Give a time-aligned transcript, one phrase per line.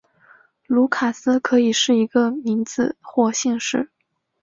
[0.65, 3.91] 卢卡斯可以是一个名字或姓氏。